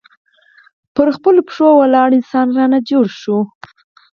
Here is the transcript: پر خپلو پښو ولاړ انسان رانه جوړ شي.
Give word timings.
پر 0.95 1.07
خپلو 1.15 1.39
پښو 1.47 1.67
ولاړ 1.79 2.09
انسان 2.17 2.47
رانه 2.57 2.79
جوړ 2.89 3.05
شي. 3.19 3.37